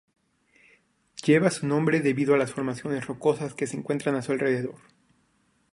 [1.23, 4.77] Lleva su nombre debido a las formaciones rocosas que se encuentran a su alrededor.